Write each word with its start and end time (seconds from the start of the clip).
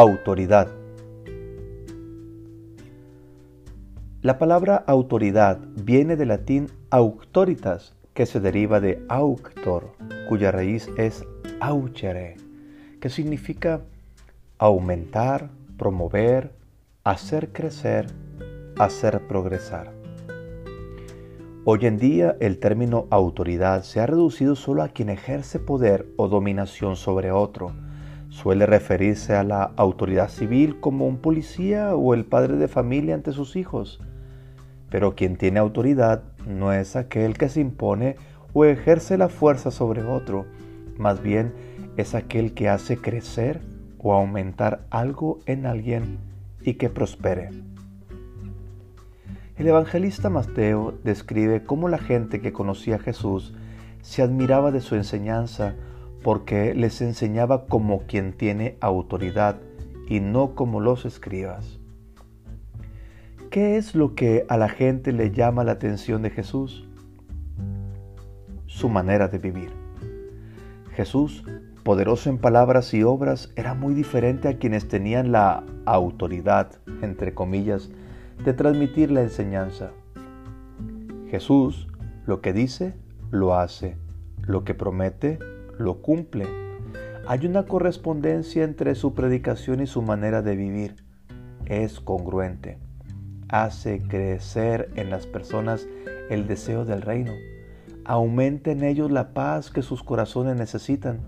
Autoridad. 0.00 0.68
La 4.22 4.38
palabra 4.38 4.76
autoridad 4.86 5.58
viene 5.74 6.14
del 6.14 6.28
latín 6.28 6.68
auctoritas, 6.90 7.96
que 8.14 8.24
se 8.24 8.38
deriva 8.38 8.78
de 8.78 9.04
auctor, 9.08 9.96
cuya 10.28 10.52
raíz 10.52 10.88
es 10.98 11.24
aucere, 11.58 12.36
que 13.00 13.08
significa 13.08 13.80
aumentar, 14.58 15.50
promover, 15.76 16.52
hacer 17.02 17.50
crecer, 17.52 18.06
hacer 18.78 19.26
progresar. 19.26 19.92
Hoy 21.64 21.86
en 21.86 21.98
día 21.98 22.36
el 22.38 22.60
término 22.60 23.08
autoridad 23.10 23.82
se 23.82 23.98
ha 23.98 24.06
reducido 24.06 24.54
solo 24.54 24.84
a 24.84 24.90
quien 24.90 25.08
ejerce 25.08 25.58
poder 25.58 26.06
o 26.16 26.28
dominación 26.28 26.94
sobre 26.94 27.32
otro. 27.32 27.72
Suele 28.30 28.66
referirse 28.66 29.34
a 29.34 29.42
la 29.42 29.62
autoridad 29.76 30.28
civil 30.28 30.80
como 30.80 31.06
un 31.06 31.18
policía 31.18 31.94
o 31.96 32.14
el 32.14 32.24
padre 32.24 32.56
de 32.56 32.68
familia 32.68 33.14
ante 33.14 33.32
sus 33.32 33.56
hijos. 33.56 34.00
Pero 34.90 35.14
quien 35.14 35.36
tiene 35.36 35.58
autoridad 35.58 36.22
no 36.46 36.72
es 36.72 36.96
aquel 36.96 37.36
que 37.36 37.48
se 37.48 37.60
impone 37.60 38.16
o 38.52 38.64
ejerce 38.64 39.18
la 39.18 39.28
fuerza 39.28 39.70
sobre 39.70 40.02
otro, 40.02 40.46
más 40.98 41.22
bien 41.22 41.52
es 41.96 42.14
aquel 42.14 42.54
que 42.54 42.68
hace 42.68 42.96
crecer 42.96 43.60
o 43.98 44.14
aumentar 44.14 44.86
algo 44.90 45.40
en 45.46 45.66
alguien 45.66 46.18
y 46.62 46.74
que 46.74 46.88
prospere. 46.88 47.50
El 49.56 49.66
evangelista 49.66 50.30
Mateo 50.30 50.94
describe 51.02 51.64
cómo 51.64 51.88
la 51.88 51.98
gente 51.98 52.40
que 52.40 52.52
conocía 52.52 52.96
a 52.96 53.00
Jesús 53.00 53.54
se 54.02 54.22
admiraba 54.22 54.70
de 54.70 54.80
su 54.80 54.94
enseñanza 54.94 55.74
porque 56.22 56.74
les 56.74 57.00
enseñaba 57.00 57.66
como 57.66 58.00
quien 58.00 58.32
tiene 58.32 58.76
autoridad 58.80 59.60
y 60.08 60.20
no 60.20 60.54
como 60.54 60.80
los 60.80 61.04
escribas. 61.04 61.78
¿Qué 63.50 63.76
es 63.76 63.94
lo 63.94 64.14
que 64.14 64.44
a 64.48 64.56
la 64.56 64.68
gente 64.68 65.12
le 65.12 65.30
llama 65.30 65.64
la 65.64 65.72
atención 65.72 66.22
de 66.22 66.30
Jesús? 66.30 66.86
Su 68.66 68.88
manera 68.88 69.28
de 69.28 69.38
vivir. 69.38 69.70
Jesús, 70.92 71.44
poderoso 71.82 72.28
en 72.28 72.38
palabras 72.38 72.92
y 72.92 73.02
obras, 73.02 73.50
era 73.56 73.72
muy 73.74 73.94
diferente 73.94 74.48
a 74.48 74.58
quienes 74.58 74.88
tenían 74.88 75.32
la 75.32 75.64
autoridad, 75.86 76.72
entre 77.00 77.32
comillas, 77.32 77.90
de 78.44 78.52
transmitir 78.52 79.10
la 79.10 79.22
enseñanza. 79.22 79.92
Jesús 81.30 81.88
lo 82.26 82.42
que 82.42 82.52
dice, 82.52 82.94
lo 83.30 83.54
hace, 83.54 83.96
lo 84.42 84.64
que 84.64 84.74
promete, 84.74 85.38
lo 85.78 86.02
cumple. 86.02 86.46
Hay 87.26 87.46
una 87.46 87.64
correspondencia 87.64 88.64
entre 88.64 88.94
su 88.94 89.14
predicación 89.14 89.80
y 89.80 89.86
su 89.86 90.02
manera 90.02 90.42
de 90.42 90.56
vivir. 90.56 90.96
Es 91.66 92.00
congruente. 92.00 92.78
Hace 93.48 94.00
crecer 94.00 94.90
en 94.96 95.10
las 95.10 95.26
personas 95.26 95.86
el 96.30 96.46
deseo 96.46 96.84
del 96.84 97.02
reino. 97.02 97.32
Aumenta 98.04 98.70
en 98.70 98.84
ellos 98.84 99.10
la 99.10 99.34
paz 99.34 99.70
que 99.70 99.82
sus 99.82 100.02
corazones 100.02 100.56
necesitan. 100.56 101.20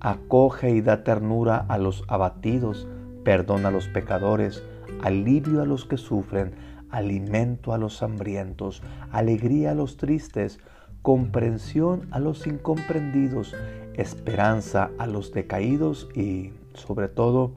Acoge 0.00 0.70
y 0.70 0.80
da 0.80 1.04
ternura 1.04 1.58
a 1.68 1.78
los 1.78 2.04
abatidos, 2.08 2.88
perdona 3.24 3.68
a 3.68 3.72
los 3.72 3.88
pecadores, 3.88 4.62
alivio 5.02 5.60
a 5.60 5.66
los 5.66 5.84
que 5.84 5.96
sufren, 5.96 6.52
alimento 6.90 7.72
a 7.72 7.78
los 7.78 8.02
hambrientos, 8.02 8.82
alegría 9.10 9.72
a 9.72 9.74
los 9.74 9.96
tristes, 9.96 10.60
comprensión 11.02 12.08
a 12.10 12.18
los 12.18 12.46
incomprendidos, 12.46 13.54
esperanza 13.94 14.90
a 14.98 15.06
los 15.06 15.32
decaídos 15.32 16.08
y, 16.14 16.52
sobre 16.74 17.08
todo, 17.08 17.52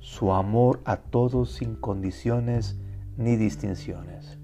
su 0.00 0.32
amor 0.32 0.80
a 0.84 0.96
todos 0.96 1.52
sin 1.52 1.76
condiciones 1.76 2.78
ni 3.16 3.36
distinciones. 3.36 4.38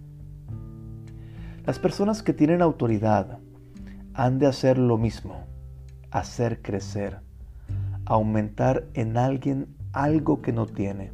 Las 1.65 1.79
personas 1.79 2.23
que 2.23 2.33
tienen 2.33 2.63
autoridad 2.63 3.39
han 4.15 4.39
de 4.39 4.47
hacer 4.47 4.79
lo 4.79 4.97
mismo, 4.97 5.45
hacer 6.11 6.63
crecer, 6.63 7.21
aumentar 8.07 8.87
en 8.95 9.17
alguien 9.17 9.75
algo 9.93 10.41
que 10.41 10.53
no 10.53 10.67
tiene 10.67 11.13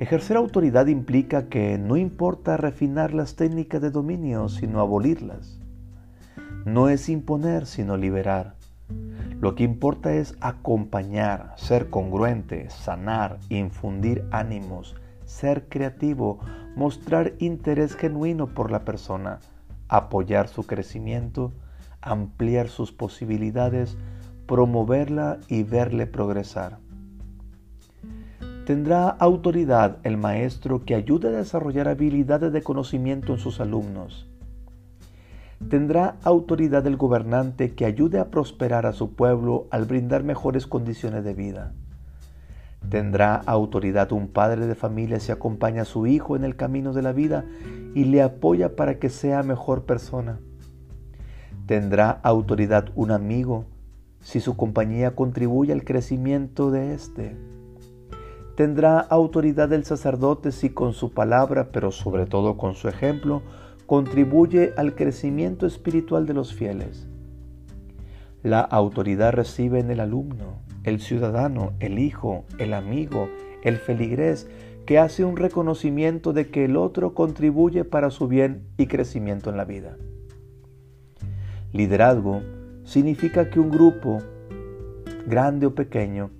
Ejercer 0.00 0.38
autoridad 0.38 0.86
implica 0.86 1.50
que 1.50 1.76
no 1.76 1.98
importa 1.98 2.56
refinar 2.56 3.12
las 3.12 3.36
técnicas 3.36 3.82
de 3.82 3.90
dominio, 3.90 4.48
sino 4.48 4.80
abolirlas. 4.80 5.60
No 6.64 6.88
es 6.88 7.10
imponer, 7.10 7.66
sino 7.66 7.98
liberar. 7.98 8.54
Lo 9.42 9.54
que 9.54 9.62
importa 9.62 10.14
es 10.14 10.38
acompañar, 10.40 11.52
ser 11.58 11.90
congruente, 11.90 12.70
sanar, 12.70 13.40
infundir 13.50 14.24
ánimos, 14.30 14.96
ser 15.26 15.68
creativo, 15.68 16.40
mostrar 16.76 17.34
interés 17.38 17.94
genuino 17.94 18.54
por 18.54 18.70
la 18.70 18.86
persona, 18.86 19.40
apoyar 19.88 20.48
su 20.48 20.62
crecimiento, 20.62 21.52
ampliar 22.00 22.68
sus 22.70 22.90
posibilidades, 22.90 23.98
promoverla 24.46 25.40
y 25.46 25.62
verle 25.62 26.06
progresar. 26.06 26.78
Tendrá 28.70 29.08
autoridad 29.08 29.96
el 30.04 30.16
maestro 30.16 30.84
que 30.84 30.94
ayude 30.94 31.26
a 31.26 31.32
desarrollar 31.32 31.88
habilidades 31.88 32.52
de 32.52 32.62
conocimiento 32.62 33.32
en 33.32 33.40
sus 33.40 33.58
alumnos. 33.58 34.28
Tendrá 35.68 36.18
autoridad 36.22 36.86
el 36.86 36.96
gobernante 36.96 37.74
que 37.74 37.84
ayude 37.84 38.20
a 38.20 38.30
prosperar 38.30 38.86
a 38.86 38.92
su 38.92 39.16
pueblo 39.16 39.66
al 39.72 39.86
brindar 39.86 40.22
mejores 40.22 40.68
condiciones 40.68 41.24
de 41.24 41.34
vida. 41.34 41.72
Tendrá 42.88 43.34
autoridad 43.34 44.12
un 44.12 44.28
padre 44.28 44.68
de 44.68 44.76
familia 44.76 45.18
si 45.18 45.32
acompaña 45.32 45.82
a 45.82 45.84
su 45.84 46.06
hijo 46.06 46.36
en 46.36 46.44
el 46.44 46.54
camino 46.54 46.92
de 46.92 47.02
la 47.02 47.10
vida 47.10 47.46
y 47.96 48.04
le 48.04 48.22
apoya 48.22 48.76
para 48.76 49.00
que 49.00 49.08
sea 49.08 49.42
mejor 49.42 49.82
persona. 49.84 50.38
Tendrá 51.66 52.20
autoridad 52.22 52.90
un 52.94 53.10
amigo 53.10 53.64
si 54.20 54.38
su 54.38 54.56
compañía 54.56 55.16
contribuye 55.16 55.72
al 55.72 55.82
crecimiento 55.82 56.70
de 56.70 56.94
éste 56.94 57.36
Tendrá 58.56 59.00
autoridad 59.00 59.72
el 59.72 59.84
sacerdote 59.84 60.52
si 60.52 60.70
con 60.70 60.92
su 60.92 61.12
palabra, 61.12 61.70
pero 61.72 61.90
sobre 61.90 62.26
todo 62.26 62.56
con 62.56 62.74
su 62.74 62.88
ejemplo, 62.88 63.42
contribuye 63.86 64.72
al 64.76 64.94
crecimiento 64.94 65.66
espiritual 65.66 66.26
de 66.26 66.34
los 66.34 66.54
fieles. 66.54 67.08
La 68.42 68.60
autoridad 68.60 69.32
recibe 69.32 69.80
en 69.80 69.90
el 69.90 70.00
alumno, 70.00 70.62
el 70.84 71.00
ciudadano, 71.00 71.72
el 71.80 71.98
hijo, 71.98 72.44
el 72.58 72.72
amigo, 72.72 73.28
el 73.62 73.76
feligrés, 73.76 74.48
que 74.86 74.98
hace 74.98 75.24
un 75.24 75.36
reconocimiento 75.36 76.32
de 76.32 76.50
que 76.50 76.64
el 76.64 76.76
otro 76.76 77.14
contribuye 77.14 77.84
para 77.84 78.10
su 78.10 78.28
bien 78.28 78.64
y 78.76 78.86
crecimiento 78.86 79.50
en 79.50 79.56
la 79.56 79.64
vida. 79.64 79.96
Liderazgo 81.72 82.42
significa 82.84 83.50
que 83.50 83.60
un 83.60 83.70
grupo, 83.70 84.18
grande 85.26 85.66
o 85.66 85.74
pequeño, 85.74 86.30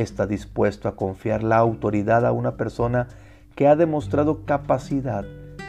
está 0.00 0.26
dispuesto 0.26 0.88
a 0.88 0.96
confiar 0.96 1.42
la 1.42 1.58
autoridad 1.58 2.26
a 2.26 2.32
una 2.32 2.56
persona 2.56 3.08
que 3.54 3.68
ha 3.68 3.76
demostrado 3.76 4.44
capacidad, 4.44 5.24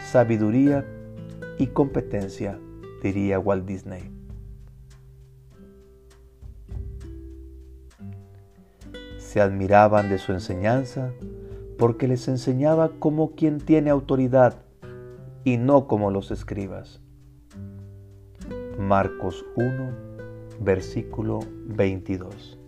sabiduría 0.05 0.85
y 1.57 1.67
competencia, 1.67 2.59
diría 3.01 3.39
Walt 3.39 3.65
Disney. 3.65 4.11
Se 9.17 9.41
admiraban 9.41 10.09
de 10.09 10.17
su 10.17 10.33
enseñanza 10.33 11.11
porque 11.77 12.07
les 12.07 12.27
enseñaba 12.27 12.91
como 12.99 13.31
quien 13.35 13.59
tiene 13.59 13.89
autoridad 13.89 14.55
y 15.43 15.57
no 15.57 15.87
como 15.87 16.11
los 16.11 16.31
escribas. 16.31 17.01
Marcos 18.77 19.45
1, 19.55 19.91
versículo 20.59 21.39
22. 21.65 22.60